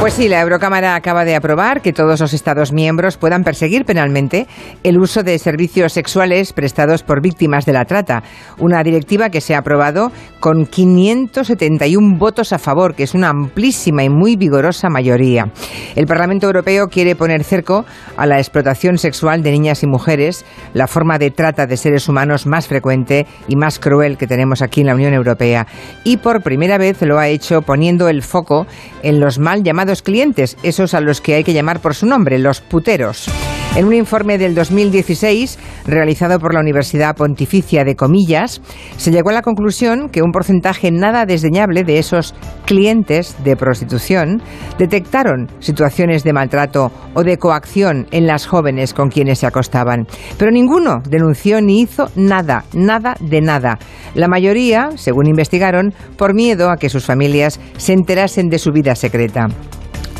Pues 0.00 0.14
sí, 0.14 0.28
la 0.28 0.40
Eurocámara 0.40 0.94
acaba 0.94 1.26
de 1.26 1.36
aprobar 1.36 1.82
que 1.82 1.92
todos 1.92 2.20
los 2.20 2.32
Estados 2.32 2.72
miembros 2.72 3.18
puedan 3.18 3.44
perseguir 3.44 3.84
penalmente 3.84 4.46
el 4.82 4.98
uso 4.98 5.22
de 5.22 5.38
servicios 5.38 5.92
sexuales 5.92 6.54
prestados 6.54 7.02
por 7.02 7.20
víctimas 7.20 7.66
de 7.66 7.74
la 7.74 7.84
trata. 7.84 8.22
Una 8.58 8.82
directiva 8.82 9.28
que 9.28 9.42
se 9.42 9.54
ha 9.54 9.58
aprobado 9.58 10.10
con 10.40 10.64
571 10.64 12.16
votos 12.16 12.54
a 12.54 12.58
favor, 12.58 12.94
que 12.94 13.02
es 13.02 13.14
una 13.14 13.28
amplísima 13.28 14.02
y 14.02 14.08
muy 14.08 14.36
vigorosa 14.36 14.88
mayoría. 14.88 15.52
El 15.94 16.06
Parlamento 16.06 16.46
Europeo 16.46 16.88
quiere 16.88 17.14
poner 17.14 17.44
cerco 17.44 17.84
a 18.16 18.24
la 18.24 18.38
explotación 18.38 18.96
sexual 18.96 19.42
de 19.42 19.50
niñas 19.50 19.82
y 19.82 19.86
mujeres, 19.86 20.46
la 20.72 20.86
forma 20.86 21.18
de 21.18 21.30
trata 21.30 21.66
de 21.66 21.76
seres 21.76 22.08
humanos 22.08 22.46
más 22.46 22.68
frecuente 22.68 23.26
y 23.48 23.56
más 23.56 23.78
cruel 23.78 24.16
que 24.16 24.26
tenemos 24.26 24.62
aquí 24.62 24.80
en 24.80 24.86
la 24.86 24.94
Unión 24.94 25.12
Europea. 25.12 25.66
Y 26.04 26.16
por 26.16 26.42
primera 26.42 26.78
vez 26.78 27.02
lo 27.02 27.18
ha 27.18 27.28
hecho 27.28 27.60
poniendo 27.60 28.08
el 28.08 28.22
foco 28.22 28.66
en 29.02 29.20
los 29.20 29.38
mal 29.38 29.62
llamados 29.62 29.89
clientes, 29.98 30.56
esos 30.62 30.94
a 30.94 31.00
los 31.00 31.20
que 31.20 31.34
hay 31.34 31.44
que 31.44 31.52
llamar 31.52 31.80
por 31.80 31.94
su 31.94 32.06
nombre, 32.06 32.38
los 32.38 32.60
puteros. 32.60 33.28
En 33.76 33.86
un 33.86 33.94
informe 33.94 34.36
del 34.36 34.56
2016, 34.56 35.56
realizado 35.86 36.40
por 36.40 36.54
la 36.54 36.60
Universidad 36.60 37.14
Pontificia 37.14 37.84
de 37.84 37.94
Comillas, 37.94 38.60
se 38.96 39.12
llegó 39.12 39.30
a 39.30 39.32
la 39.32 39.42
conclusión 39.42 40.08
que 40.08 40.22
un 40.22 40.32
porcentaje 40.32 40.90
nada 40.90 41.24
desdeñable 41.24 41.84
de 41.84 42.00
esos 42.00 42.34
clientes 42.66 43.36
de 43.44 43.54
prostitución 43.54 44.42
detectaron 44.76 45.46
situaciones 45.60 46.24
de 46.24 46.32
maltrato 46.32 46.90
o 47.14 47.22
de 47.22 47.38
coacción 47.38 48.08
en 48.10 48.26
las 48.26 48.44
jóvenes 48.44 48.92
con 48.92 49.08
quienes 49.08 49.38
se 49.38 49.46
acostaban. 49.46 50.08
Pero 50.36 50.50
ninguno 50.50 51.00
denunció 51.08 51.60
ni 51.60 51.80
hizo 51.80 52.10
nada, 52.16 52.64
nada 52.74 53.14
de 53.20 53.40
nada. 53.40 53.78
La 54.14 54.26
mayoría, 54.26 54.90
según 54.96 55.28
investigaron, 55.28 55.94
por 56.16 56.34
miedo 56.34 56.70
a 56.70 56.76
que 56.76 56.88
sus 56.88 57.06
familias 57.06 57.60
se 57.76 57.92
enterasen 57.92 58.48
de 58.48 58.58
su 58.58 58.72
vida 58.72 58.96
secreta. 58.96 59.46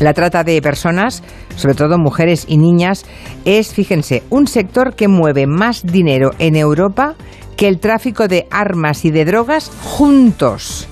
La 0.01 0.15
trata 0.15 0.43
de 0.43 0.59
personas, 0.63 1.21
sobre 1.55 1.75
todo 1.75 1.99
mujeres 1.99 2.45
y 2.47 2.57
niñas, 2.57 3.05
es, 3.45 3.71
fíjense, 3.71 4.23
un 4.31 4.47
sector 4.47 4.95
que 4.95 5.07
mueve 5.07 5.45
más 5.45 5.85
dinero 5.85 6.31
en 6.39 6.55
Europa 6.55 7.13
que 7.55 7.67
el 7.67 7.79
tráfico 7.79 8.27
de 8.27 8.47
armas 8.49 9.05
y 9.05 9.11
de 9.11 9.25
drogas 9.25 9.71
juntos. 9.83 10.87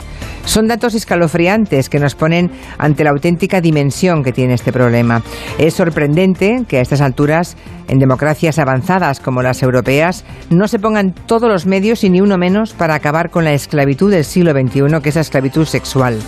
Son 0.45 0.67
datos 0.67 0.93
escalofriantes 0.93 1.89
que 1.89 1.99
nos 1.99 2.13
ponen 2.13 2.52
ante 2.77 3.03
la 3.03 3.09
auténtica 3.09 3.61
dimensión 3.61 4.23
que 4.23 4.31
tiene 4.31 4.53
este 4.53 4.71
problema. 4.71 5.23
Es 5.57 5.73
sorprendente 5.73 6.65
que 6.67 6.77
a 6.77 6.81
estas 6.81 7.02
alturas, 7.02 7.57
en 7.87 7.97
democracias 7.97 8.59
avanzadas 8.59 9.19
como 9.19 9.41
las 9.41 9.63
europeas, 9.63 10.23
no 10.52 10.67
se 10.67 10.77
pongan 10.77 11.13
todos 11.13 11.49
los 11.49 11.65
medios 11.65 12.03
y 12.03 12.11
ni 12.11 12.21
uno 12.21 12.37
menos 12.37 12.73
para 12.73 12.93
acabar 12.93 13.31
con 13.31 13.43
la 13.43 13.53
esclavitud 13.53 14.11
del 14.11 14.23
siglo 14.23 14.52
XXI, 14.52 15.02
que 15.02 15.09
es 15.09 15.15
la 15.15 15.21
esclavitud 15.21 15.65
sexual. 15.65 16.19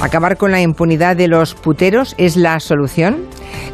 ¿Acabar 0.00 0.36
con 0.36 0.52
la 0.52 0.60
impunidad 0.60 1.16
de 1.16 1.26
los 1.26 1.54
puteros 1.54 2.14
es 2.18 2.36
la 2.36 2.60
solución? 2.60 3.26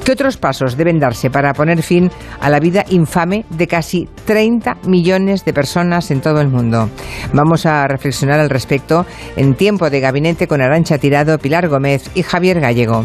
¿Qué 0.05 0.13
otros 0.13 0.37
pasos 0.37 0.77
deben 0.77 1.01
darse 1.01 1.31
para 1.31 1.53
poner 1.53 1.83
fin 1.83 2.11
a 2.41 2.49
la 2.49 2.61
vida 2.61 2.85
infame 2.89 3.45
de 3.51 3.67
casi 3.67 4.09
30 4.25 4.77
millones 4.87 5.45
de 5.45 5.53
personas 5.53 6.11
en 6.13 6.21
todo 6.21 6.41
el 6.41 6.49
mundo? 6.49 6.89
Vamos 7.33 7.67
a 7.67 7.87
reflexionar 7.89 8.39
al 8.39 8.51
respecto 8.51 9.05
en 9.37 9.55
tiempo 9.55 9.91
de 9.91 10.01
gabinete 10.01 10.47
con 10.47 10.61
Arancha 10.61 10.99
Tirado, 10.99 11.39
Pilar 11.39 11.69
Gómez 11.69 12.09
y 12.15 12.23
Javier 12.23 12.61
Gallego. 12.61 13.05